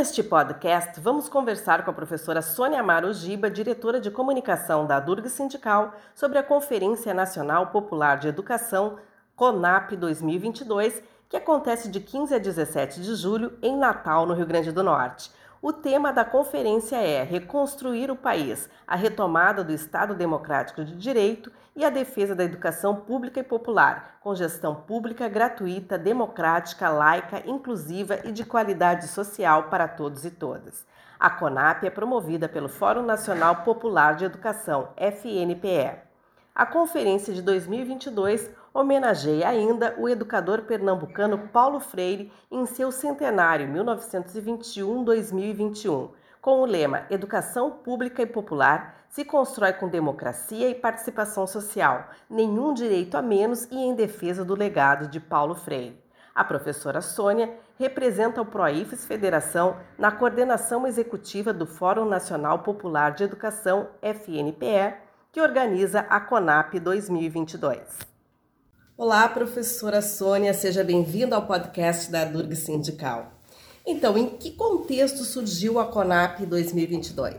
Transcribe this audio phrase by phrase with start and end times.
[0.00, 5.28] neste podcast, vamos conversar com a professora Sônia Amaro Giba, diretora de comunicação da Durga
[5.28, 8.96] Sindical, sobre a Conferência Nacional Popular de Educação,
[9.36, 14.72] CONAP 2022, que acontece de 15 a 17 de julho em Natal, no Rio Grande
[14.72, 15.30] do Norte.
[15.62, 21.52] O tema da conferência é Reconstruir o País, a retomada do Estado Democrático de Direito
[21.76, 28.20] e a defesa da educação pública e popular, com gestão pública gratuita, democrática, laica, inclusiva
[28.24, 30.86] e de qualidade social para todos e todas.
[31.18, 35.98] A CONAP é promovida pelo Fórum Nacional Popular de Educação, FNPE.
[36.54, 46.10] A conferência de 2022 homenageia ainda o educador pernambucano Paulo Freire em seu centenário 1921-2021,
[46.40, 52.72] com o lema Educação Pública e Popular se constrói com democracia e participação social, nenhum
[52.72, 56.00] direito a menos e em defesa do legado de Paulo Freire.
[56.32, 63.24] A professora Sônia representa o PROIFES Federação na coordenação executiva do Fórum Nacional Popular de
[63.24, 64.94] Educação, FNPE,
[65.32, 68.09] que organiza a CONAP 2022.
[69.00, 73.32] Olá, professora Sônia, seja bem-vinda ao podcast da Durg Sindical.
[73.86, 77.34] Então, em que contexto surgiu a CONAP 2022?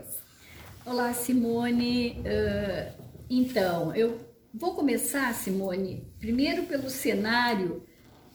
[0.84, 2.16] Olá, Simone.
[2.18, 2.92] Uh,
[3.30, 4.18] então, eu
[4.52, 7.84] vou começar, Simone, primeiro pelo cenário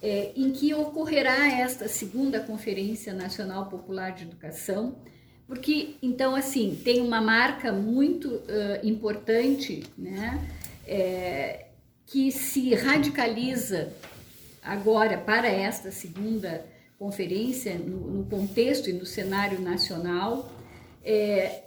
[0.02, 5.00] é, em que ocorrerá esta segunda Conferência Nacional Popular de Educação,
[5.46, 10.48] porque, então, assim, tem uma marca muito uh, importante, né?
[10.88, 11.67] É,
[12.08, 13.94] que se radicaliza
[14.64, 16.66] agora para esta segunda
[16.98, 20.50] conferência, no, no contexto e no cenário nacional,
[21.04, 21.64] é,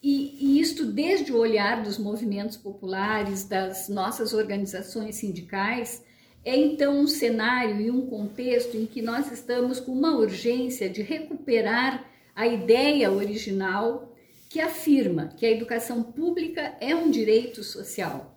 [0.00, 6.04] e, e isto desde o olhar dos movimentos populares, das nossas organizações sindicais,
[6.44, 11.02] é então um cenário e um contexto em que nós estamos com uma urgência de
[11.02, 14.14] recuperar a ideia original
[14.48, 18.34] que afirma que a educação pública é um direito social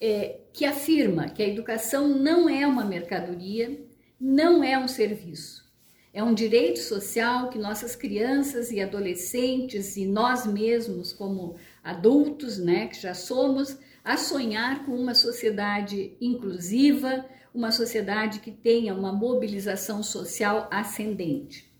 [0.00, 3.80] é, que afirma que a educação não é uma mercadoria,
[4.20, 5.64] não é um serviço.
[6.12, 12.86] É um direito social que nossas crianças e adolescentes e nós mesmos, como adultos, né,
[12.86, 20.02] que já somos, a sonhar com uma sociedade inclusiva, uma sociedade que tenha uma mobilização
[20.02, 21.72] social ascendente.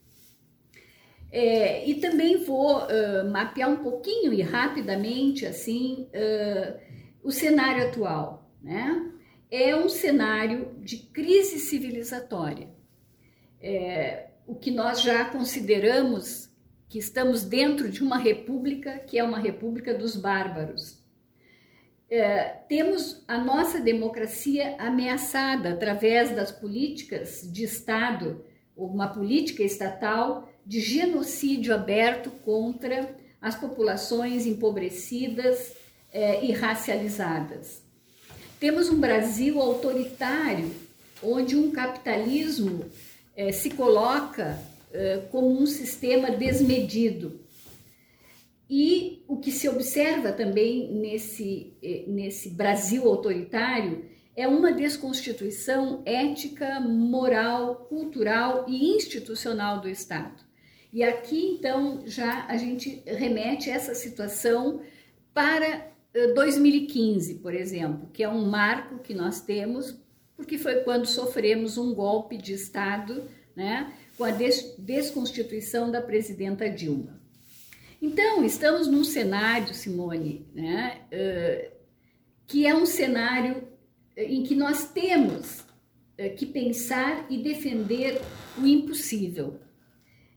[1.30, 6.78] É, e também vou uh, mapear um pouquinho e rapidamente assim uh,
[7.24, 9.10] o cenário atual, né?
[9.50, 12.68] É um cenário de crise civilizatória.
[13.60, 16.50] É, o que nós já consideramos
[16.86, 21.02] que estamos dentro de uma república que é uma república dos bárbaros.
[22.10, 28.44] É, temos a nossa democracia ameaçada através das políticas de Estado,
[28.76, 35.83] uma política estatal de genocídio aberto contra as populações empobrecidas,
[36.14, 37.82] é, e racializadas.
[38.60, 40.70] Temos um Brasil autoritário,
[41.20, 42.84] onde um capitalismo
[43.36, 44.58] é, se coloca
[44.92, 47.40] é, como um sistema desmedido.
[48.70, 54.04] E o que se observa também nesse, é, nesse Brasil autoritário
[54.36, 60.42] é uma desconstituição ética, moral, cultural e institucional do Estado.
[60.92, 64.80] E aqui, então, já a gente remete essa situação
[65.32, 69.98] para 2015, por exemplo, que é um marco que nós temos,
[70.36, 73.24] porque foi quando sofremos um golpe de Estado,
[73.56, 77.20] né, com a des desconstituição da presidenta Dilma.
[78.00, 81.74] Então, estamos num cenário, Simone, né, uh,
[82.46, 83.66] que é um cenário
[84.16, 88.20] em que nós temos uh, que pensar e defender
[88.56, 89.58] o impossível.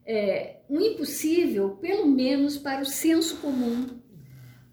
[0.10, 3.86] É, um impossível, pelo menos para o senso comum,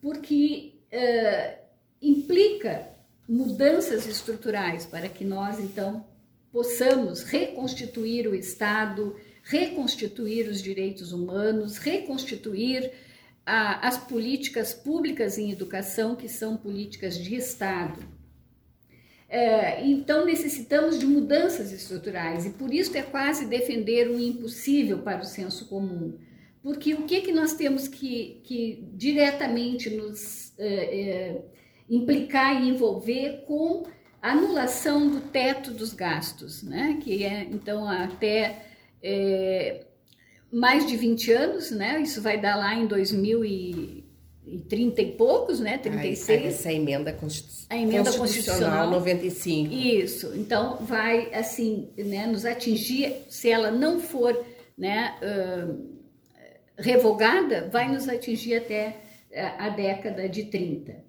[0.00, 1.58] porque uh,
[2.00, 2.88] implica
[3.28, 6.04] mudanças estruturais para que nós, então,
[6.52, 12.92] possamos reconstituir o Estado, reconstituir os direitos humanos, reconstituir
[13.44, 18.00] a, as políticas públicas em educação, que são políticas de Estado.
[19.28, 25.22] É, então, necessitamos de mudanças estruturais e por isso é quase defender o impossível para
[25.22, 26.16] o senso comum.
[26.64, 31.42] Porque o que, que nós temos que, que diretamente nos é,
[31.90, 33.82] implicar e envolver com
[34.22, 36.98] a anulação do teto dos gastos, né?
[37.02, 38.64] que é então até
[39.02, 39.84] é,
[40.50, 42.00] mais de 20 anos, né?
[42.00, 45.76] isso vai dar lá em 2030 e poucos, né?
[45.76, 46.46] 36.
[46.46, 47.66] essa emenda, constitu...
[47.68, 49.70] a emenda constitucional, constitucional 95.
[49.70, 54.34] Isso, então vai assim, né, nos atingir se ela não for
[54.78, 55.93] né, uh,
[56.76, 59.00] revogada vai nos atingir até
[59.58, 61.04] a década de 30.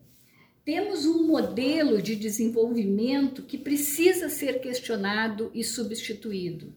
[0.63, 6.73] Temos um modelo de desenvolvimento que precisa ser questionado e substituído.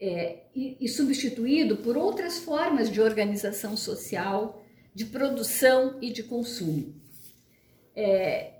[0.00, 4.64] É, e, e substituído por outras formas de organização social,
[4.94, 6.94] de produção e de consumo.
[7.94, 8.54] É,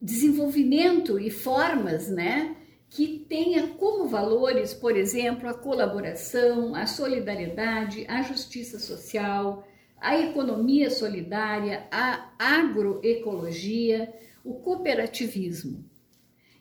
[0.00, 2.56] desenvolvimento e formas né,
[2.90, 9.66] que tenha como valores, por exemplo, a colaboração, a solidariedade, a justiça social,
[10.00, 14.12] a economia solidária, a agroecologia,
[14.44, 15.84] o cooperativismo.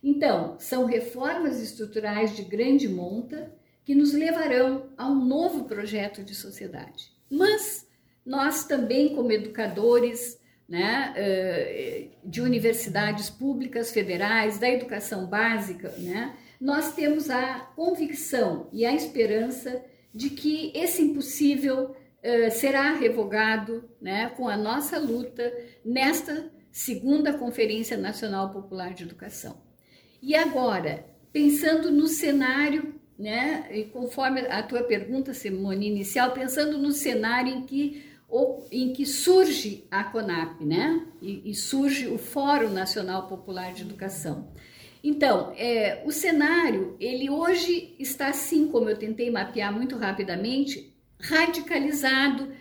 [0.04, 3.54] Então, são reformas estruturais de grande monta
[3.86, 7.12] que nos levarão a um novo projeto de sociedade.
[7.30, 7.88] Mas
[8.26, 16.94] nós também, como educadores né, eh, de universidades públicas federais, da educação básica, né, nós
[16.94, 19.84] temos a convicção e a esperança
[20.14, 25.54] de que esse impossível eh, será revogado né, com a nossa luta
[25.86, 29.62] nesta segunda Conferência Nacional Popular de Educação.
[30.22, 36.92] E agora, pensando no cenário, né, e conforme a tua pergunta, Simone, inicial, pensando no
[36.92, 38.04] cenário em que,
[38.72, 44.52] em que surge a CONAP, né, e, e surge o Fórum Nacional Popular de Educação.
[45.04, 52.52] Então, é, o cenário, ele hoje está assim, como eu tentei mapear muito rapidamente, radicalizado,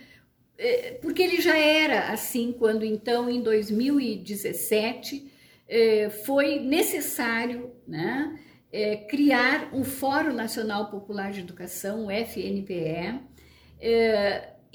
[0.57, 5.31] é, porque ele já era assim quando então, em 2017,
[5.67, 8.39] é, foi necessário né,
[8.71, 13.19] é, criar um Fórum Nacional Popular de Educação, o FNPE,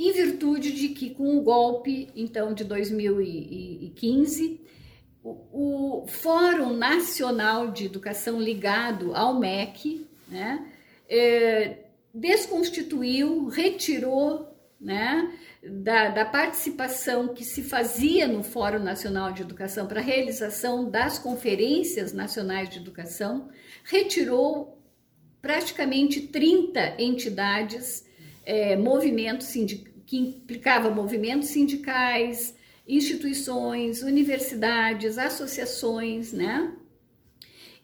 [0.09, 4.61] em virtude de que com o golpe então de 2015
[5.25, 10.67] o, Fórum Nacional de Educação ligado ao MEC, né,
[12.13, 15.33] desconstituiu, retirou né,
[15.63, 21.19] da, da, participação que se fazia no Fórum Nacional de Educação para a realização das
[21.19, 23.49] conferências nacionais de educação,
[23.85, 24.83] retirou
[25.41, 28.05] praticamente 30 entidades,
[28.45, 29.55] é, movimentos
[30.07, 32.55] que implicavam movimentos sindicais,
[32.87, 36.73] instituições, universidades, associações, né?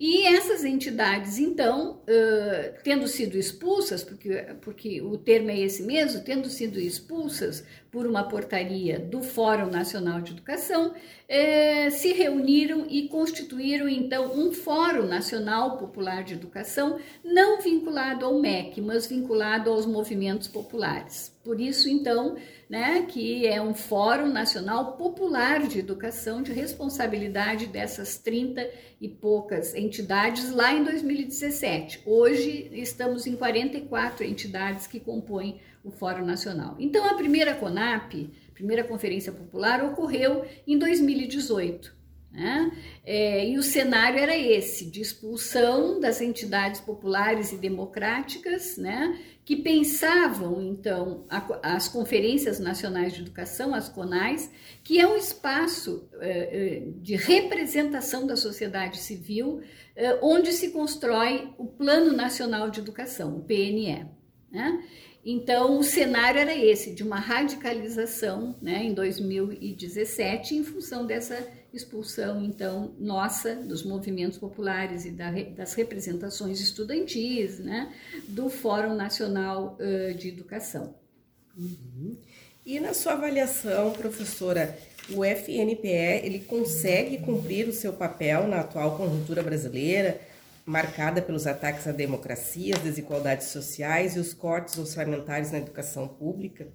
[0.00, 4.30] E essas entidades, então, uh, tendo sido expulsas, porque,
[4.60, 10.20] porque o termo é esse mesmo, tendo sido expulsas por uma portaria do Fórum Nacional
[10.20, 10.94] de Educação,
[11.28, 18.38] eh, se reuniram e constituíram, então, um Fórum Nacional Popular de Educação, não vinculado ao
[18.40, 21.36] MEC, mas vinculado aos movimentos populares.
[21.42, 22.36] Por isso, então,
[22.68, 28.68] né, que é um Fórum Nacional Popular de Educação de responsabilidade dessas 30
[29.00, 32.02] e poucas entidades lá em 2017.
[32.04, 35.58] Hoje estamos em 44 entidades que compõem
[35.88, 36.76] o Fórum Nacional.
[36.78, 41.98] Então, a primeira CONAP, primeira Conferência Popular, ocorreu em 2018.
[42.30, 42.70] Né?
[43.04, 49.18] É, e o cenário era esse, de expulsão das entidades populares e democráticas, né?
[49.44, 54.50] que pensavam, então, a, as conferências nacionais de educação, as CONAIs,
[54.84, 59.62] que é um espaço é, é de representação da sociedade civil,
[59.96, 64.06] é, onde se constrói o Plano Nacional de Educação, o PNE.
[64.52, 64.84] Né?
[65.30, 72.42] Então, o cenário era esse, de uma radicalização né, em 2017, em função dessa expulsão,
[72.42, 77.92] então, nossa, dos movimentos populares e da, das representações estudantis, né,
[78.26, 80.94] do Fórum Nacional uh, de Educação.
[81.54, 82.16] Uhum.
[82.64, 84.78] E na sua avaliação, professora,
[85.10, 90.18] o FNPE ele consegue cumprir o seu papel na atual conjuntura brasileira?
[90.68, 96.68] Marcada pelos ataques à democracia, as desigualdades sociais e os cortes orçamentários na educação pública?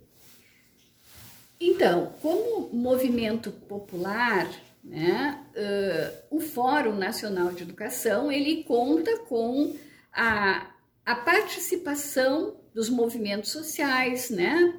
[1.61, 4.49] Então, como movimento popular,
[4.83, 9.75] né, uh, o Fórum Nacional de Educação ele conta com
[10.11, 10.71] a,
[11.05, 14.73] a participação dos movimentos sociais, né,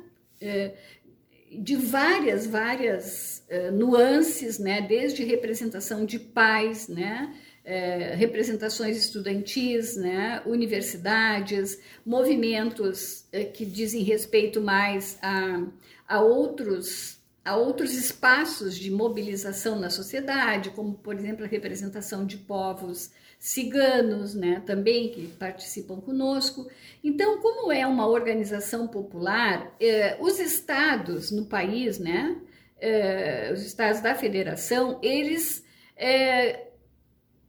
[1.52, 7.32] de várias, várias nuances, né, desde representação de pais, né,
[7.64, 15.66] é, representações estudantis, né, universidades, movimentos é, que dizem respeito mais a,
[16.06, 22.38] a outros a outros espaços de mobilização na sociedade, como por exemplo a representação de
[22.38, 26.66] povos ciganos, né, também que participam conosco.
[27.02, 32.38] Então, como é uma organização popular, eh, os estados no país, né,
[32.80, 35.62] eh, os estados da federação, eles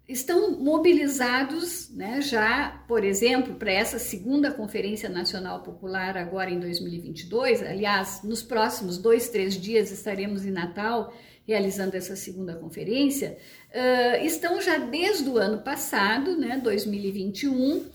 [0.08, 7.64] estão mobilizados, né, já, por exemplo, para essa segunda Conferência Nacional Popular agora em 2022.
[7.64, 11.12] Aliás, nos próximos dois, três dias estaremos em Natal
[11.48, 13.38] realizando essa segunda conferência.
[13.70, 17.88] Uh, estão já desde o ano passado, né, 2021, uh,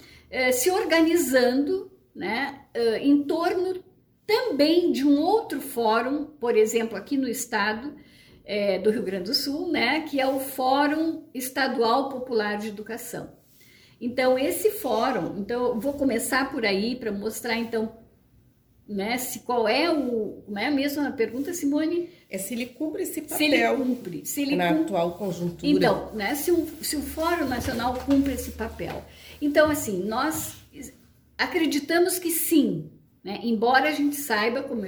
[0.52, 3.82] se organizando, né, uh, em torno
[4.26, 7.92] também de um outro fórum, por exemplo, aqui no estado
[8.50, 13.30] é, do Rio Grande do Sul, né, que é o Fórum Estadual Popular de Educação.
[14.00, 17.97] Então, esse fórum, então, vou começar por aí para mostrar, então,
[18.88, 22.09] né, se qual é o, não é a mesma pergunta, Simone?
[22.28, 24.83] É se ele cumpre esse papel se ele cumpre, se ele na cumpre.
[24.83, 25.71] atual conjuntura.
[25.71, 29.04] Então, né, se, o, se o Fórum Nacional cumpre esse papel.
[29.40, 30.57] Então, assim, nós
[31.38, 32.90] acreditamos que sim,
[33.22, 33.40] né?
[33.42, 34.82] Embora a gente saiba, como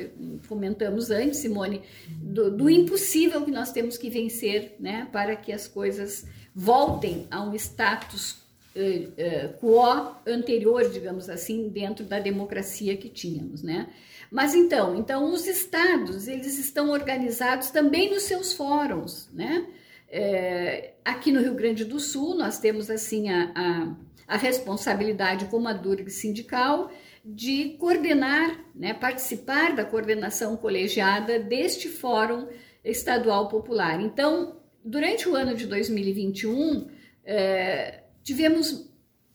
[0.49, 5.07] comentamos antes, Simone, do, do, impossível que nós temos que vencer né?
[5.13, 8.43] para que as coisas voltem a um status
[8.75, 13.63] uh, uh, quo anterior, digamos assim, dentro da democracia que tínhamos.
[13.63, 13.89] Né?
[14.31, 19.29] Mas então, então, os estados eles estão organizados também nos seus fóruns.
[19.35, 19.67] Né?
[20.09, 23.95] É, aqui no Rio Grande do Sul, nós temos assim a, a,
[24.27, 26.91] a responsabilidade como a DURG sindical
[27.25, 32.49] de coordenar, né, participar da coordenação colegiada deste Fórum
[32.85, 34.01] Estadual Popular.
[34.01, 36.89] Então, durante o ano de 2021,
[37.25, 38.91] é, tivemos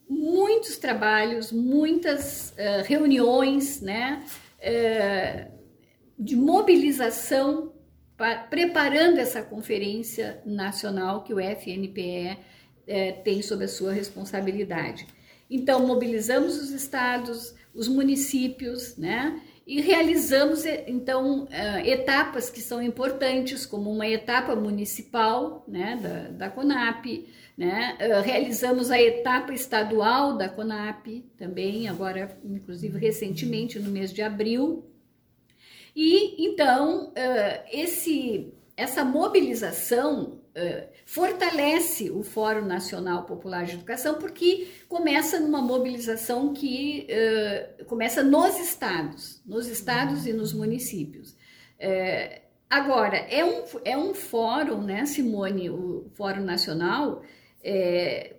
[0.09, 4.23] muitos trabalhos, muitas é, reuniões, né,
[4.59, 5.47] é,
[6.19, 7.73] de mobilização,
[8.49, 12.35] preparando essa conferência nacional que o FNPE
[13.23, 15.05] tem sob a sua responsabilidade.
[15.47, 19.39] Então, mobilizamos os estados, os municípios, né?
[19.65, 26.49] E realizamos então eh, etapas que são importantes, como uma etapa municipal, né, da, da
[26.49, 27.95] CONAP, né?
[27.99, 34.85] Eh, realizamos a etapa estadual da CONAP também, agora, inclusive recentemente, no mês de abril.
[35.95, 40.36] E então eh, esse, essa mobilização
[41.05, 48.59] fortalece o Fórum Nacional Popular de Educação porque começa numa mobilização que uh, começa nos
[48.59, 51.31] estados, nos estados e nos municípios.
[51.31, 57.21] Uh, agora, é um, é um fórum, né, Simone, o Fórum Nacional,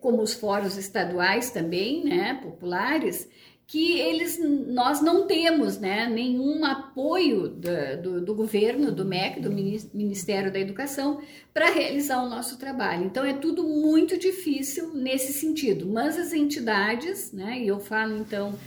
[0.01, 3.29] como os fóruns estaduais também, né, populares,
[3.69, 10.51] que eles, nós não temos né, nenhum apoio do, do, governo, do MEC, do Ministério
[10.51, 11.21] da Educação,
[11.53, 13.05] para realizar o nosso trabalho.
[13.05, 15.87] Então é tudo muito difícil nesse sentido.
[15.87, 18.59] Mas as entidades, né, e eu falo então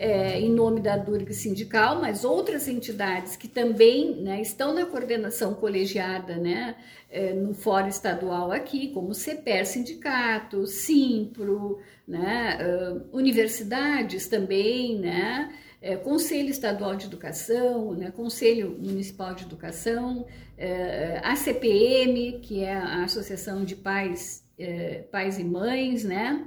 [0.00, 5.52] é, em nome da Durg Sindical, mas outras entidades que também né, estão na coordenação
[5.52, 6.74] colegiada né,
[7.10, 15.96] é, no fórum estadual aqui, como CEPER Sindicato, Simpro, né, uh, universidades também, né, é,
[15.96, 20.26] Conselho Estadual de Educação, né, Conselho Municipal de Educação,
[20.56, 26.46] é, a CPM, que é a Associação de Pais, é, Pais e Mães, né,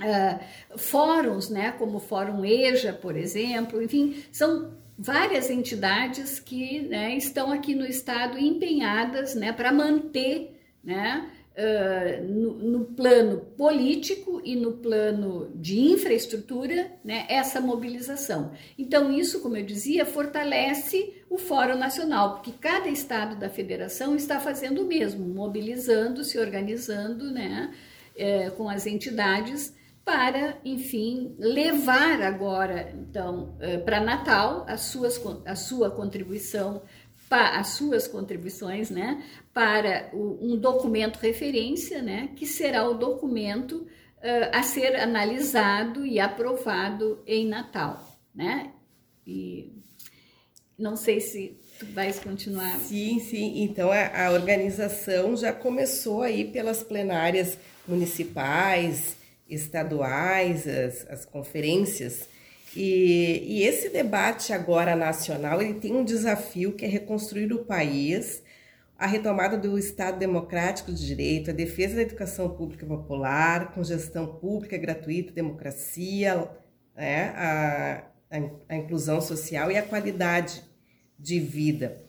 [0.00, 7.16] Uh, fóruns, né, como o Fórum EJA, por exemplo, enfim, são várias entidades que né,
[7.16, 14.56] estão aqui no estado empenhadas né, para manter né, uh, no, no, plano político e
[14.56, 18.52] no plano de infraestrutura né, essa mobilização.
[18.76, 24.40] Então, isso, como eu dizia, fortalece o Fórum Nacional, porque cada estado da federação está
[24.40, 27.72] fazendo o mesmo, mobilizando, se organizando né,
[28.16, 29.76] uh, com as entidades
[30.08, 36.80] para, enfim, levar agora, então, eh, para Natal as suas, a sua contribuição,
[37.28, 39.22] as suas contribuições, né,
[39.52, 43.86] para um documento referência, né, que será o documento
[44.16, 48.72] uh, a ser analisado e aprovado em Natal, né?
[49.26, 49.74] E
[50.78, 52.78] não sei se tu vais continuar.
[52.78, 53.62] Sim, sim.
[53.62, 59.17] Então a, a organização já começou aí pelas plenárias municipais,
[59.48, 62.28] estaduais, as, as conferências.
[62.76, 68.42] E, e, esse debate agora nacional ele tem um desafio que é reconstruir o país,
[68.98, 74.26] a retomada do Estado democrático de direito, a defesa da educação pública popular, com gestão
[74.26, 76.48] pública gratuita, democracia,
[76.94, 80.62] né, a, a, a inclusão social e a qualidade
[81.18, 82.07] de vida.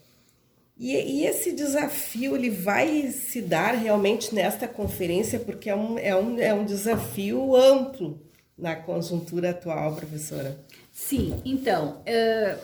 [0.80, 6.16] E, e, esse desafio ele vai se dar realmente nesta conferência, porque é um, é
[6.16, 8.18] um, é um desafio amplo
[8.58, 10.58] na conjuntura atual, professora.
[10.94, 12.60] Sim, então, uh,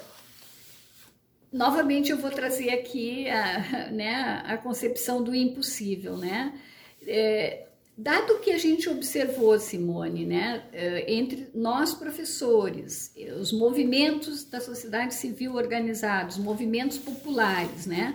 [1.51, 6.57] novamente eu vou trazer aqui a, né, a concepção do impossível, né?
[7.05, 7.64] É,
[7.97, 15.13] Dado que a gente observou, Simone, né, eh, entre nós professores, os movimentos da sociedade
[15.13, 18.13] civil organizados, movimentos populares, né,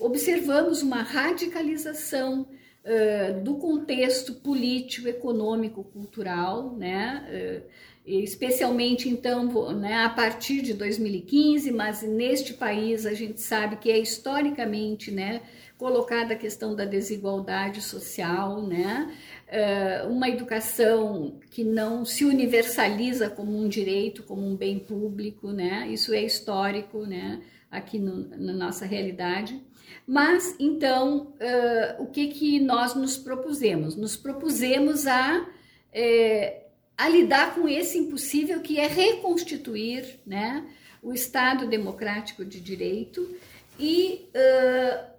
[0.00, 2.42] observamos uma radicalização
[2.84, 7.70] uh, do contexto político, econômico, cultural, né, uh,
[8.06, 13.98] especialmente então né, a partir de 2015, mas neste país a gente sabe que é
[13.98, 15.42] historicamente né,
[15.80, 19.16] colocada a questão da desigualdade social, né?
[19.48, 25.88] Uh, uma educação que não se universaliza como um direito, como um bem público, né?
[25.88, 27.40] Isso é histórico, né?
[27.70, 29.58] Aqui no, na nossa realidade.
[30.06, 33.96] Mas então, uh, o que que nós nos propusemos?
[33.96, 35.46] Nos propusemos a
[35.92, 36.66] é,
[37.00, 40.66] a lidar com esse impossível que é reconstituir, né?
[41.02, 43.36] O Estado democrático de direito
[43.78, 45.10] e uh,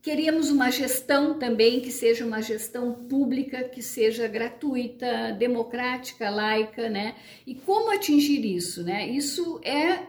[0.00, 7.16] Queríamos uma gestão também que seja uma gestão pública, que seja gratuita, democrática, laica, né?
[7.46, 9.06] E como atingir isso, né?
[9.06, 10.06] Isso é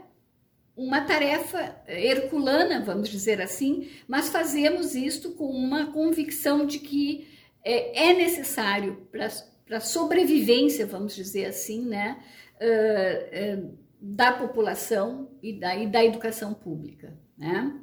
[0.77, 7.27] uma tarefa herculana, vamos dizer assim, mas fazemos isto com uma convicção de que
[7.61, 9.27] é, é necessário para
[9.71, 12.17] a sobrevivência, vamos dizer assim, né?
[12.61, 17.73] Uh, uh, da população e da, e da educação pública, né?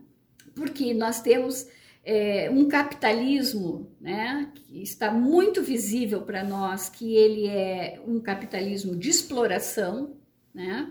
[0.54, 1.66] Porque nós temos
[2.06, 8.94] é, um capitalismo né, que está muito visível para nós, que ele é um capitalismo
[8.94, 10.16] de exploração,
[10.54, 10.90] né?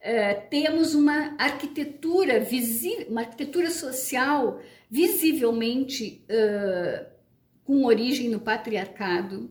[0.00, 4.60] É, temos uma arquitetura visível, uma arquitetura social
[4.90, 7.06] visivelmente uh,
[7.64, 9.50] com origem no patriarcado.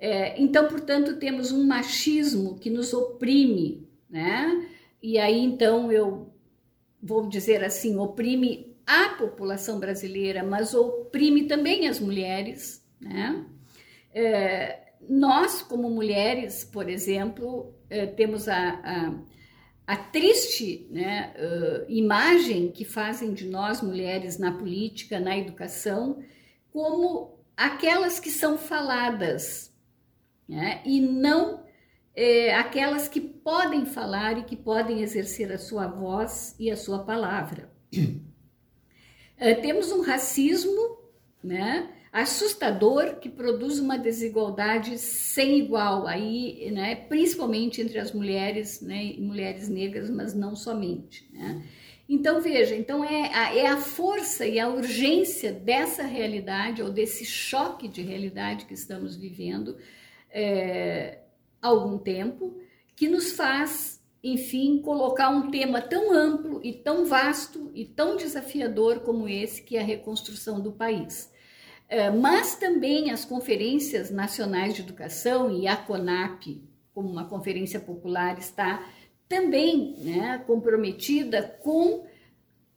[0.00, 4.66] É, então, portanto, temos um machismo que nos oprime, né?
[5.02, 6.32] E aí, então, eu
[7.02, 13.44] vou dizer assim, oprime a população brasileira, mas oprime também as mulheres, né?
[14.12, 19.14] É, nós, como mulheres, por exemplo, é, temos a, a,
[19.86, 26.22] a triste né, uh, imagem que fazem de nós, mulheres, na política, na educação,
[26.72, 29.69] como aquelas que são faladas,
[30.50, 30.82] né?
[30.84, 31.62] e não
[32.14, 36.98] é, aquelas que podem falar e que podem exercer a sua voz e a sua
[37.04, 37.70] palavra.
[39.38, 40.98] É, temos um racismo
[41.42, 49.04] né, assustador que produz uma desigualdade sem igual, aí, né, principalmente entre as mulheres né,
[49.04, 51.30] e mulheres negras, mas não somente.
[51.32, 51.64] Né?
[52.08, 57.24] Então, veja, então é a, é a força e a urgência dessa realidade ou desse
[57.24, 59.78] choque de realidade que estamos vivendo
[60.30, 61.20] é,
[61.60, 62.56] algum tempo
[62.94, 69.00] que nos faz enfim, colocar um tema tão amplo e tão vasto e tão desafiador
[69.00, 71.32] como esse, que é a reconstrução do país.
[71.88, 76.62] É, mas também as conferências nacionais de educação e a CONAP,
[76.94, 78.86] como uma conferência popular, está
[79.28, 82.04] também né, comprometida com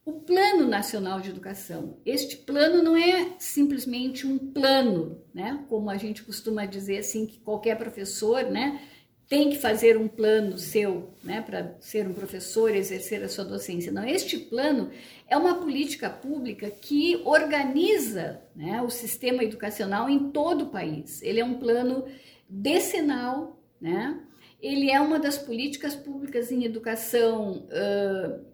[0.06, 1.98] o Plano Nacional de Educação.
[2.06, 7.39] Este plano não é simplesmente um plano, né, como a gente costuma dizer assim, que
[7.39, 8.82] qualquer professor, né,
[9.30, 13.92] tem que fazer um plano seu, né, para ser um professor, exercer a sua docência.
[13.92, 14.92] Não, este plano
[15.28, 21.22] é uma política pública que organiza né, o sistema educacional em todo o país.
[21.22, 22.06] Ele é um plano
[22.50, 24.20] decenal, né?
[24.62, 28.53] Ele é uma das políticas públicas em educação, uh,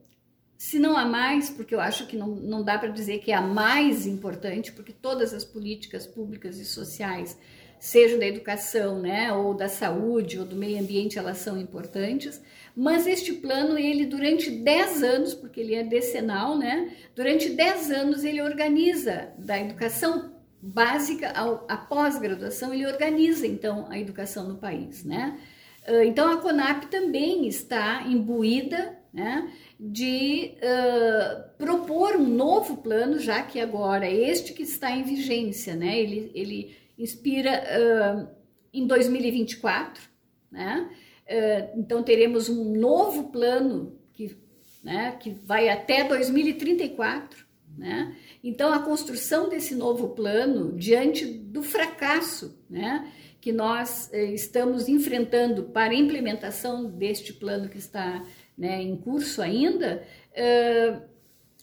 [0.59, 3.33] se não a mais, porque eu acho que não, não dá para dizer que é
[3.33, 7.37] a mais importante, porque todas as políticas públicas e sociais
[7.79, 12.41] seja da educação, né, ou da saúde, ou do meio ambiente, elas são importantes,
[12.75, 18.25] mas este plano, ele durante 10 anos, porque ele é decenal, né, durante 10 anos
[18.25, 21.29] ele organiza da educação básica
[21.69, 25.39] à pós-graduação, ele organiza então a educação no país, né.
[25.87, 33.41] Ah, então a CONAP também está imbuída né, de uh, propor um novo plano, já
[33.41, 38.27] que agora este que está em vigência, né, ele, ele inspira uh,
[38.73, 40.03] em 2024,
[40.51, 40.89] né?
[41.27, 44.35] Uh, então teremos um novo plano que,
[44.83, 47.45] né, que vai até 2034,
[47.77, 48.15] né?
[48.43, 55.93] Então a construção desse novo plano diante do fracasso, né, que nós estamos enfrentando para
[55.93, 58.23] a implementação deste plano que está
[58.59, 60.03] né, em curso ainda.
[60.31, 61.01] Uh,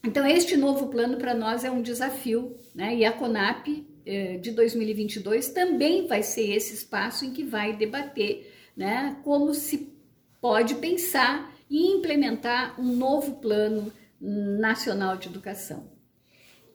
[0.02, 2.96] então este novo plano para nós é um desafio, né?
[2.96, 3.66] E a Conap
[4.06, 9.92] eh, de 2022 também vai ser esse espaço em que vai debater né, como se
[10.40, 15.90] pode pensar e implementar um novo plano nacional de educação.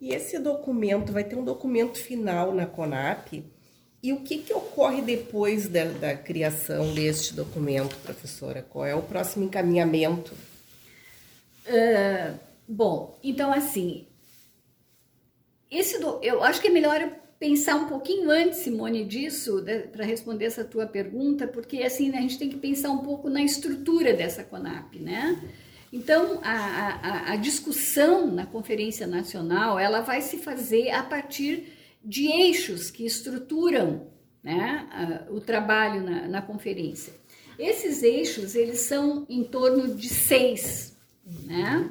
[0.01, 3.45] E esse documento vai ter um documento final na CONAP
[4.03, 8.65] E o que, que ocorre depois da, da criação deste documento, professora?
[8.67, 10.33] Qual é o próximo encaminhamento?
[11.67, 14.07] Uh, bom, então assim,
[15.69, 17.07] esse do, eu acho que é melhor
[17.39, 22.17] pensar um pouquinho antes, Simone, disso, né, para responder essa tua pergunta, porque assim né,
[22.17, 25.39] a gente tem que pensar um pouco na estrutura dessa CONAP, né?
[25.93, 31.67] Então, a, a, a discussão na Conferência Nacional, ela vai se fazer a partir
[32.03, 34.07] de eixos que estruturam
[34.43, 37.13] né, o trabalho na, na, conferência.
[37.59, 40.97] Esses eixos, eles são em torno de seis,
[41.45, 41.89] né?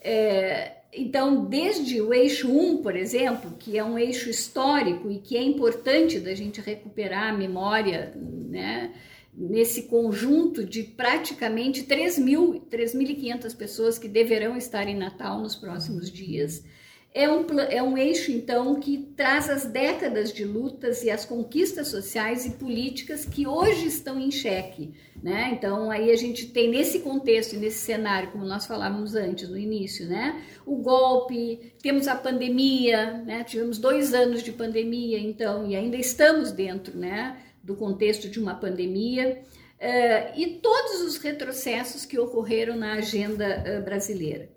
[0.00, 5.36] É, então, desde o eixo 1, por exemplo, que é um eixo histórico e que
[5.36, 8.92] é importante da gente recuperar a memória, né?
[9.32, 16.64] nesse conjunto de praticamente 3.500 pessoas que deverão estar em Natal nos próximos dias.
[17.12, 21.88] É um, é um eixo, então, que traz as décadas de lutas e as conquistas
[21.88, 24.94] sociais e políticas que hoje estão em xeque.
[25.20, 25.50] Né?
[25.52, 29.58] Então, aí a gente tem nesse contexto e nesse cenário, como nós falávamos antes, no
[29.58, 30.40] início, né?
[30.64, 33.42] o golpe, temos a pandemia, né?
[33.42, 37.36] tivemos dois anos de pandemia, então, e ainda estamos dentro né?
[37.60, 39.42] do contexto de uma pandemia.
[39.80, 44.50] Uh, e todos os retrocessos que ocorreram na agenda uh, brasileira.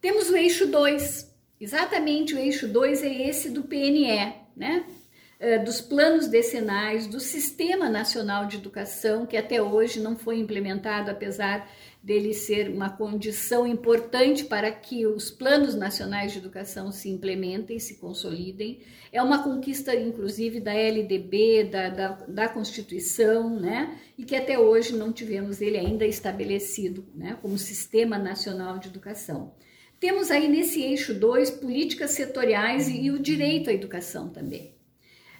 [0.00, 1.29] Temos o eixo 2,
[1.60, 4.84] Exatamente o eixo 2 é esse do PNE, né?
[5.38, 11.10] É, dos planos decenais, do Sistema Nacional de Educação, que até hoje não foi implementado,
[11.10, 11.66] apesar
[12.02, 17.96] dele ser uma condição importante para que os planos nacionais de educação se implementem, se
[17.96, 18.80] consolidem.
[19.12, 23.98] É uma conquista, inclusive, da LDB, da, da, da Constituição, né?
[24.16, 27.38] E que até hoje não tivemos ele ainda estabelecido né?
[27.40, 29.54] como Sistema Nacional de Educação.
[30.00, 34.74] Temos aí nesse eixo 2 políticas setoriais e o direito à educação também.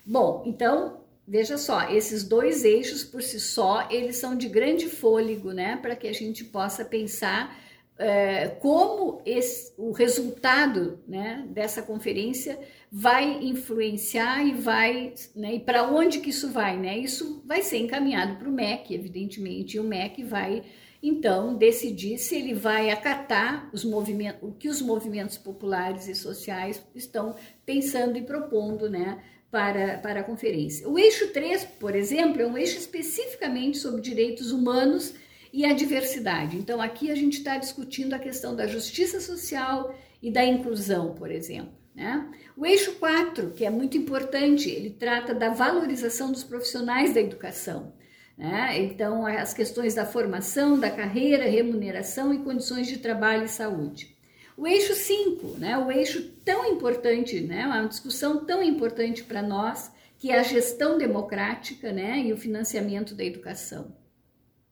[0.04, 5.52] Bom, então, veja só, esses dois eixos por si só, eles são de grande fôlego,
[5.52, 7.58] né, para que a gente possa pensar
[7.96, 12.58] é, como esse, o resultado né, dessa conferência
[12.90, 16.98] vai influenciar e vai, né, e para onde que isso vai, né?
[16.98, 20.64] Isso vai ser encaminhado para o MEC, evidentemente, e o MEC vai
[21.02, 26.82] então decidir se ele vai acatar os movimentos, o que os movimentos populares e sociais
[26.94, 27.34] estão
[27.64, 30.88] pensando e propondo né, para, para a conferência.
[30.88, 35.14] O eixo 3, por exemplo, é um eixo especificamente sobre direitos humanos
[35.52, 36.56] e a diversidade.
[36.56, 41.30] Então, aqui a gente está discutindo a questão da justiça social e da inclusão, por
[41.30, 41.72] exemplo.
[41.94, 42.30] Né?
[42.56, 47.92] O eixo 4, que é muito importante, ele trata da valorização dos profissionais da educação.
[48.40, 48.80] Né?
[48.84, 54.16] Então, as questões da formação, da carreira, remuneração e condições de trabalho e saúde.
[54.56, 55.76] O eixo 5, né?
[55.76, 57.66] o eixo tão importante, né?
[57.66, 62.18] uma discussão tão importante para nós, que é a gestão democrática né?
[62.18, 63.94] e o financiamento da educação.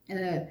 [0.08, 0.46] É,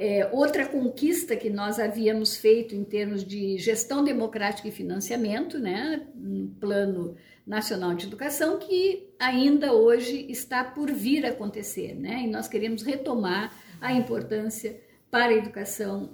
[0.00, 6.06] é, outra conquista que nós havíamos feito em termos de gestão democrática e financiamento, né?
[6.14, 12.22] no plano Nacional de Educação, que ainda hoje está por vir a acontecer, né?
[12.22, 14.80] E nós queremos retomar a importância
[15.10, 16.10] para a educação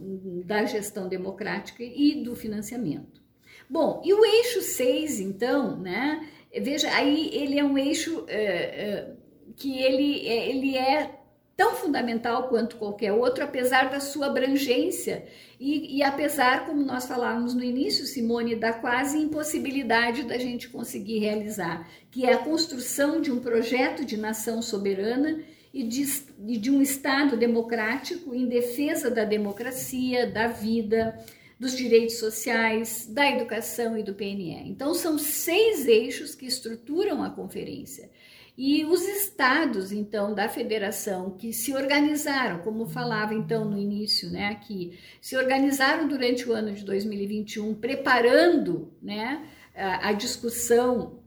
[0.47, 3.20] da gestão democrática e do financiamento.
[3.68, 6.27] Bom, e o eixo 6, então, né?
[6.59, 9.14] Veja, aí ele é um eixo é, é,
[9.57, 11.24] que ele, ele é
[11.57, 15.25] tão fundamental quanto qualquer outro, apesar da sua abrangência
[15.59, 21.21] e, e, apesar, como nós falávamos no início, Simone, da quase impossibilidade da gente conseguir
[21.21, 25.40] realizar, que é a construção de um projeto de nação soberana
[25.73, 26.05] e de,
[26.47, 31.19] e de um Estado democrático em defesa da democracia, da vida,
[31.59, 34.69] dos direitos sociais, da educação e do PNE.
[34.69, 38.11] Então, são seis eixos que estruturam a conferência.
[38.57, 44.47] E os estados, então, da federação, que se organizaram, como falava então no início, né,
[44.47, 51.19] aqui, se organizaram durante o ano de 2021, preparando né, a, a discussão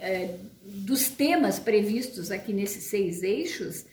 [0.00, 3.86] é, dos temas previstos aqui nesses seis eixos,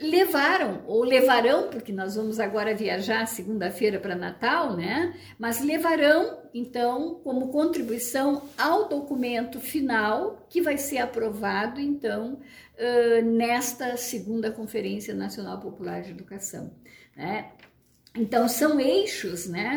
[0.00, 5.14] levaram ou levarão, porque nós vamos agora viajar segunda-feira para Natal, né?
[5.38, 12.38] Mas levarão então como contribuição ao documento final que vai ser aprovado então
[13.24, 16.72] nesta segunda Conferência Nacional Popular de Educação,
[17.16, 17.52] né?
[18.16, 19.76] Então são eixos, né,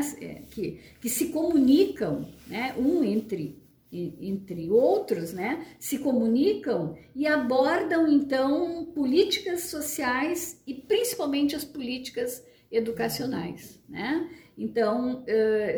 [0.52, 3.60] que, que se comunicam, né, um entre
[3.92, 13.82] entre outros, né, se comunicam e abordam então políticas sociais e principalmente as políticas educacionais,
[13.88, 14.30] né?
[14.58, 15.78] Então é,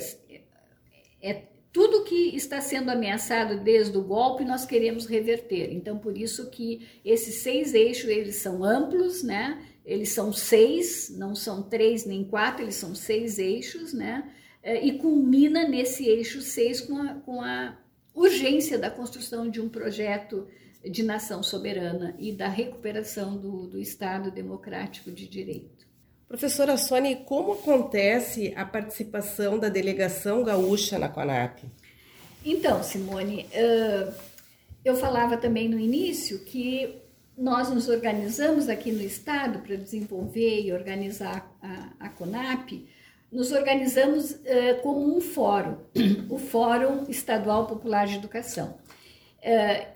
[1.71, 5.71] tudo que está sendo ameaçado desde o golpe nós queremos reverter.
[5.71, 9.63] Então, por isso que esses seis eixos eles são amplos, né?
[9.85, 14.31] Eles são seis, não são três nem quatro, eles são seis eixos, né?
[14.61, 17.77] É, e culmina nesse eixo seis com a, com a
[18.19, 20.47] urgência da construção de um projeto
[20.83, 25.87] de nação soberana e da recuperação do, do Estado democrático de direito.
[26.27, 31.63] Professora Sônia, como acontece a participação da delegação gaúcha na CONAP?
[32.45, 33.47] Então, Simone,
[34.85, 37.01] eu falava também no início que
[37.37, 42.85] nós nos organizamos aqui no Estado para desenvolver e organizar a, a CONAP,
[43.31, 44.39] nos organizamos
[44.81, 45.77] como um fórum,
[46.29, 48.77] o Fórum Estadual Popular de Educação.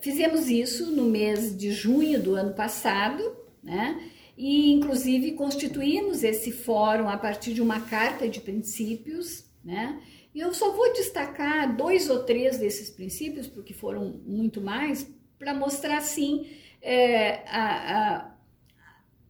[0.02, 4.00] fizemos isso no mês de junho do ano passado, né?
[4.38, 10.02] e inclusive constituímos esse fórum a partir de uma carta de princípios, né?
[10.34, 15.54] E eu só vou destacar dois ou três desses princípios, porque foram muito mais, para
[15.54, 16.48] mostrar assim
[16.82, 18.33] é, a, a,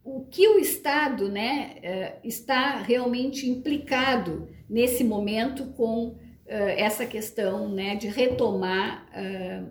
[0.04, 7.70] o que o Estado né, é, está realmente implicado nesse momento com é, essa questão
[7.70, 9.62] né, de retomar, é,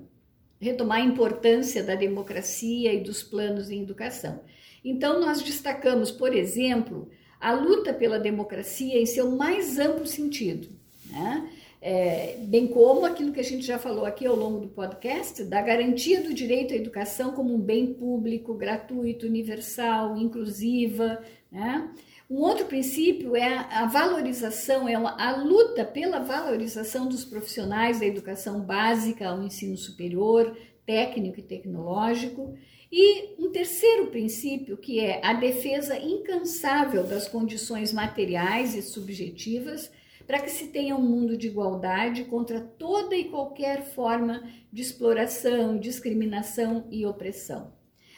[0.59, 4.41] retomar a importância da democracia e dos planos em educação.
[4.83, 10.67] Então, nós destacamos, por exemplo, a luta pela democracia em seu mais amplo sentido,
[11.09, 11.49] né?
[11.85, 15.61] É, bem como aquilo que a gente já falou aqui ao longo do podcast, da
[15.61, 21.21] garantia do direito à educação como um bem público, gratuito, universal, inclusiva.
[21.51, 21.91] Né?
[22.29, 28.61] Um outro princípio é a valorização, é a luta pela valorização dos profissionais da educação
[28.61, 32.57] básica ao ensino superior, técnico e tecnológico.
[32.89, 39.91] E um terceiro princípio, que é a defesa incansável das condições materiais e subjetivas
[40.25, 45.77] para que se tenha um mundo de igualdade contra toda e qualquer forma de exploração,
[45.77, 47.73] discriminação e opressão.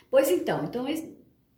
[0.10, 0.86] Pois então, então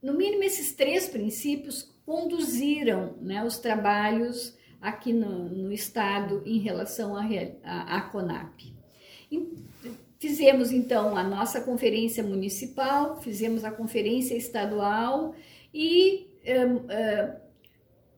[0.01, 7.15] no mínimo esses três princípios conduziram né, os trabalhos aqui no, no Estado em relação
[7.63, 8.73] à CONAP.
[10.19, 15.35] Fizemos então a nossa conferência municipal, fizemos a conferência estadual
[15.73, 17.46] e uh,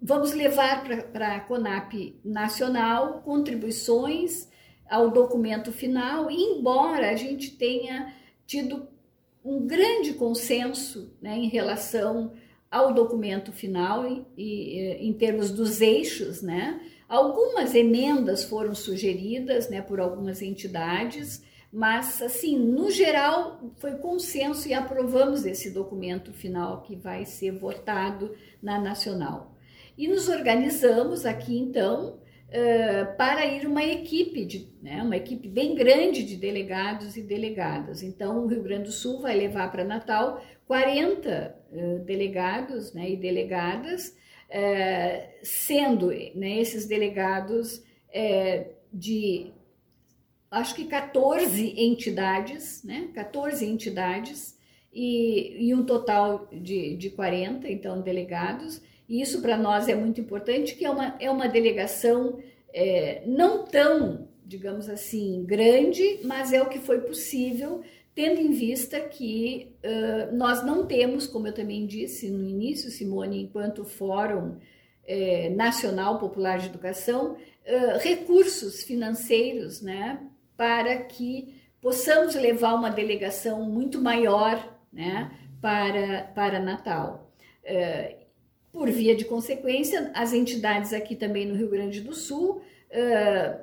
[0.02, 4.48] vamos levar para a CONAP nacional contribuições
[4.90, 8.14] ao documento final, embora a gente tenha
[8.46, 8.88] tido
[9.44, 12.34] um grande consenso né, em relação
[12.70, 16.80] ao documento final e, e, em termos dos eixos, né?
[17.08, 24.74] Algumas emendas foram sugeridas, né, por algumas entidades, mas, assim, no geral, foi consenso e
[24.74, 29.56] aprovamos esse documento final que vai ser votado na Nacional.
[30.00, 35.76] E nos organizamos aqui, então, uh, para ir uma equipe, de, né, uma equipe bem
[35.76, 38.02] grande de delegados e delegadas.
[38.02, 43.18] Então, o Rio Grande do Sul vai levar para Natal 40 uh, delegados né, e
[43.18, 44.16] delegadas,
[44.48, 47.84] uh, sendo né, esses delegados
[48.92, 49.52] de
[50.50, 53.10] acho que 14 entidades, né?
[53.14, 54.58] 14 entidades
[54.94, 58.82] e, e um total de, de 40, então, delegados.
[59.10, 62.40] E isso para nós é muito importante, que é uma, é uma delegação
[62.72, 67.82] é, não tão, digamos assim, grande, mas é o que foi possível,
[68.14, 73.44] tendo em vista que uh, nós não temos, como eu também disse no início, Simone,
[73.44, 74.58] enquanto Fórum
[75.08, 80.20] é, Nacional Popular de Educação, uh, recursos financeiros, né,
[80.56, 87.32] para que possamos levar uma delegação muito maior né, para, para Natal.
[88.72, 93.60] Por via de consequência, as entidades aqui também no Rio Grande do Sul uh,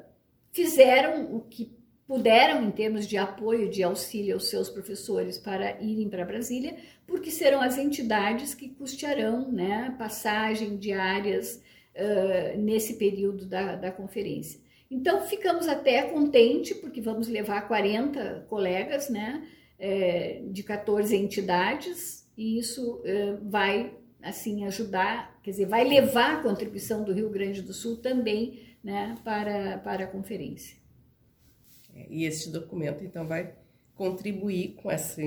[0.52, 1.74] fizeram o que
[2.06, 7.30] puderam em termos de apoio, de auxílio aos seus professores para irem para Brasília, porque
[7.30, 11.62] serão as entidades que custearão né, passagem diárias
[11.94, 14.60] uh, nesse período da, da conferência.
[14.88, 19.44] Então ficamos até contente porque vamos levar 40 colegas, né,
[20.48, 23.02] de 14 entidades e isso
[23.42, 28.60] vai assim ajudar, quer dizer, vai levar a contribuição do Rio Grande do Sul também,
[28.82, 30.76] né, para para a conferência.
[31.94, 33.54] É, e este documento então vai
[33.94, 35.22] contribuir com essa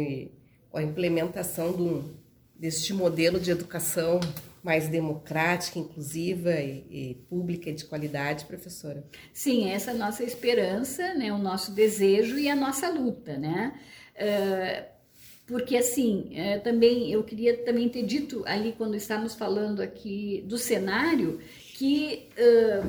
[0.69, 2.13] com a implementação do,
[2.55, 4.19] deste modelo de educação
[4.61, 9.03] mais democrática, inclusiva e, e, pública e de qualidade, professora?
[9.33, 13.79] Sim, essa é a nossa esperança, né, o nosso desejo e a nossa luta, né?
[14.15, 14.98] Uh,
[15.49, 20.59] porque assim, uh, também eu queria também ter dito ali quando estávamos falando aqui do
[20.59, 21.39] cenário
[21.73, 22.87] que uh,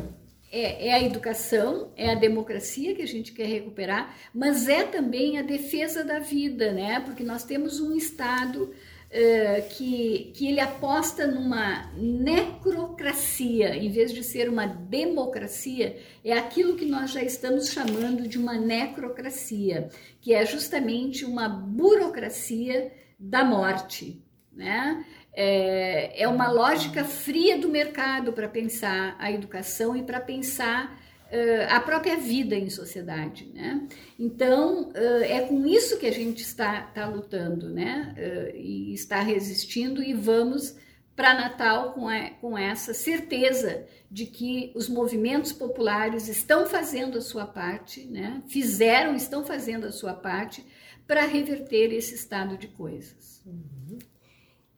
[0.52, 5.38] é, é, a educação, é a democracia que a gente quer recuperar, mas é também
[5.38, 7.00] a defesa da vida, né?
[7.00, 8.70] Porque nós temos um Estado
[9.10, 16.76] uh, que, que ele aposta numa necrocracia, em vez de ser uma democracia, é aquilo
[16.76, 19.88] que nós já estamos chamando de uma necrocracia,
[20.20, 25.04] que é justamente uma burocracia da morte, né?
[25.32, 30.98] É, é uma lógica fria do mercado para pensar a educação e para pensar
[31.30, 33.86] uh, a própria vida em sociedade, né?
[34.18, 38.14] Então, uh, é com isso que a gente está, está lutando, né?
[38.16, 40.76] Uh, e está resistindo e vamos
[41.14, 47.20] para Natal com, a, com essa certeza de que os movimentos populares estão fazendo a
[47.20, 48.42] sua parte, né?
[48.48, 50.64] Fizeram, estão fazendo a sua parte
[51.06, 53.42] para reverter esse estado de coisas.
[53.44, 53.98] Uhum.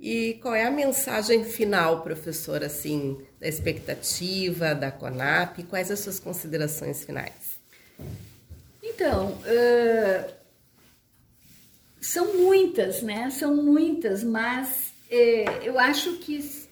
[0.02, 5.62] E qual é a mensagem final, professor, assim, da expectativa da CONAP?
[5.70, 7.60] Quais as suas considerações finais?
[8.82, 10.32] Então, uh,
[12.00, 13.30] são muitas, né?
[13.30, 16.66] São muitas, mas uh, eu acho que,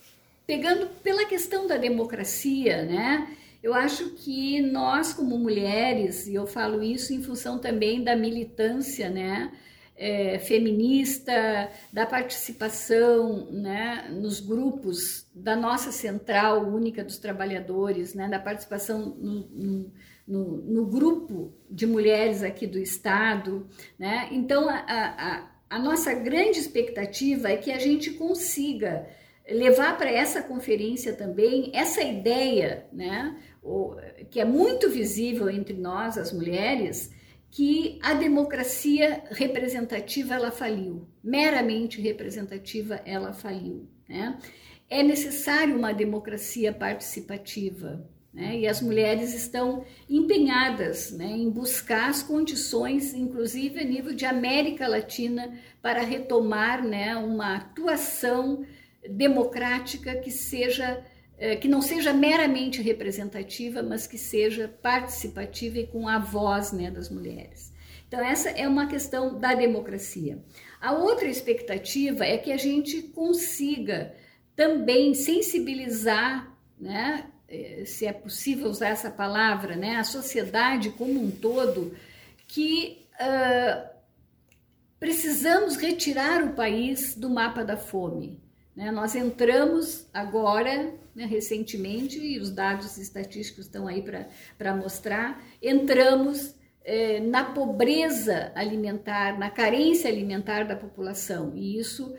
[0.45, 3.37] pegando pela questão da democracia, né?
[3.63, 9.09] Eu acho que nós, como mulheres, e eu falo isso em função também da militância,
[9.09, 9.53] né?
[10.01, 18.39] É, feminista, da participação né, nos grupos da nossa Central Única dos Trabalhadores, né, da
[18.39, 19.93] participação no,
[20.27, 23.69] no, no, grupo de mulheres aqui do Estado.
[23.99, 24.29] Né?
[24.33, 29.07] Então, a, a, a nossa grande expectativa é que a gente consiga
[29.51, 33.37] levar para essa conferência também essa ideia, né,
[34.31, 37.13] que é muito visível entre nós, as mulheres,
[37.51, 43.89] que a democracia representativa ela faliu, meramente representativa ela faliu.
[44.09, 44.39] Né?
[44.89, 48.09] É necessário uma democracia participativa.
[48.33, 48.61] Né?
[48.61, 54.87] E as mulheres estão empenhadas né, em buscar as condições, inclusive a nível de América
[54.87, 58.65] Latina, para retomar né, uma atuação
[59.09, 61.05] democrática que seja
[61.61, 67.09] que não seja meramente representativa, mas que seja participativa e com a voz né, das
[67.09, 67.73] mulheres.
[68.07, 70.43] Então, essa é uma questão da democracia.
[70.81, 74.13] A outra expectativa é que a gente consiga
[74.57, 81.31] também sensibilizar, né, é, se é possível usar essa palavra, né, a sociedade como um
[81.31, 81.97] todo,
[82.47, 83.89] que uh,
[84.99, 88.41] precisamos retirar o país do mapa da fome.
[88.75, 88.91] Né?
[88.91, 94.03] Nós entramos agora, né, recentemente, e os dados estatísticos estão aí
[94.57, 101.53] para mostrar, entramos é, na pobreza alimentar, na carência alimentar da população.
[101.55, 102.15] E isso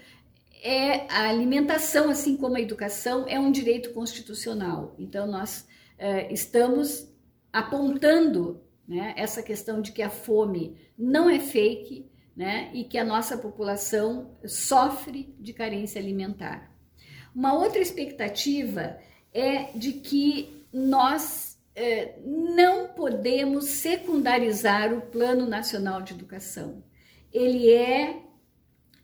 [0.62, 4.94] é a alimentação, assim como a educação, é um direito constitucional.
[5.00, 7.12] Então, nós é, estamos
[7.52, 13.04] apontando né, essa questão de que a fome não é fake, né, e que a
[13.04, 16.71] nossa população sofre de carência alimentar.
[17.34, 18.98] Uma outra expectativa
[19.34, 26.84] é de que nós é, não podemos secundarizar o Plano Nacional de Educação.
[27.34, 28.22] Ele é,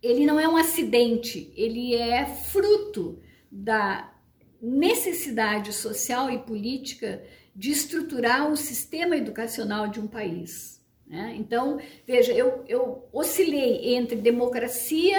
[0.04, 4.14] ele não é um acidente, ele é fruto da
[4.62, 7.24] necessidade social e política
[7.56, 10.84] de estruturar o sistema educacional de um país.
[11.08, 11.36] Né?
[11.40, 15.18] Então, veja, eu, eu oscilei entre democracia,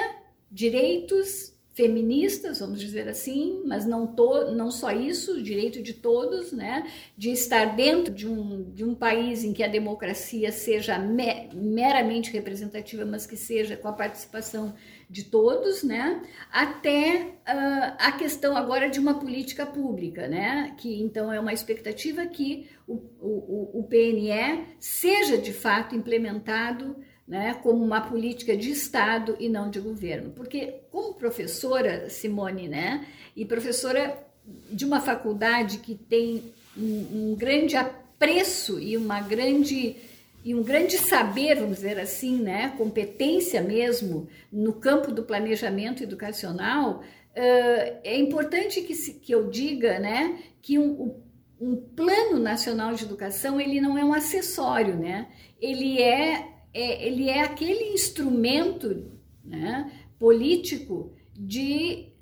[0.51, 6.51] direitos feministas, vamos dizer assim, mas não, to, não só isso, o direito de todos,
[6.51, 6.85] né,
[7.17, 12.33] de estar dentro de um, de um país em que a democracia seja me, meramente
[12.33, 14.75] representativa, mas que seja com a participação
[15.09, 21.33] de todos, né, até uh, a questão agora de uma política pública, né, que então
[21.33, 26.97] é uma expectativa que o, o, o PNE seja de fato implementado
[27.29, 30.31] né, como uma política de Estado e não de governo.
[30.31, 34.27] Porque, como professora, Simone, né, e professora
[34.71, 36.43] de uma faculdade que tem
[36.75, 39.97] um, um grande apreço e uma grande
[40.45, 47.01] e um grande saber, vamos dizer assim, né, competência mesmo no campo do planejamento educacional,
[47.01, 51.21] uh, é importante que, se, que eu diga, né, que um,
[51.61, 55.27] um plano nacional de educação ele não é um acessório, né,
[55.61, 56.47] ele é
[56.79, 59.11] é, ele é aquele instrumento
[59.45, 62.13] né, político de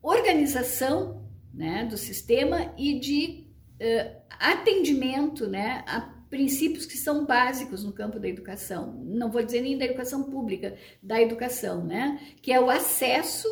[0.00, 3.46] organização né, do sistema e de
[3.80, 6.00] uh, atendimento né, a
[6.30, 8.92] princípios que são básicos no campo da educação.
[9.04, 13.48] Não vou dizer nem da educação pública, da educação, né, que é o acesso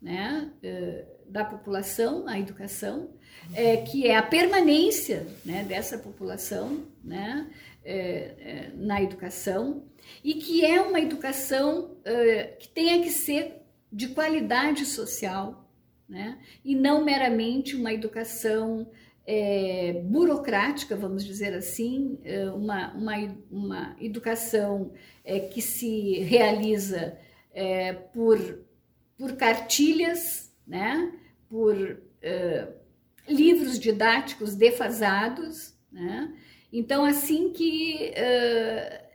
[0.00, 3.10] né, uh, da população, a educação,
[3.54, 7.48] é, que é a permanência né, dessa população né,
[7.84, 9.84] é, é, na educação
[10.22, 15.68] e que é uma educação é, que tenha que ser de qualidade social
[16.08, 18.90] né, e não meramente uma educação
[19.26, 23.14] é, burocrática, vamos dizer assim, é, uma, uma,
[23.50, 27.18] uma educação é, que se realiza
[27.52, 28.38] é, por,
[29.18, 31.12] por cartilhas, né,
[31.48, 32.02] por
[33.28, 35.74] livros didáticos defasados.
[35.90, 36.34] Né?
[36.72, 39.08] Então, assim que é,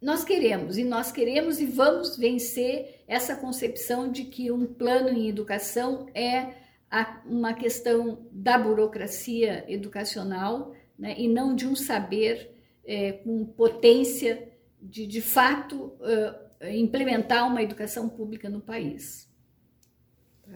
[0.00, 5.28] nós queremos, e nós queremos e vamos vencer essa concepção de que um plano em
[5.28, 6.54] educação é
[7.24, 12.50] uma questão da burocracia educacional né, e não de um saber
[12.84, 19.31] é, com potência de, de fato, uh, implementar uma educação pública no país.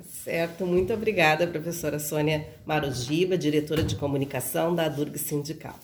[0.05, 5.79] Certo, muito obrigada, professora Sônia Marugiba, diretora de comunicação da Durg Sindical.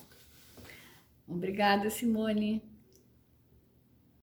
[1.27, 2.61] Obrigada, Simone.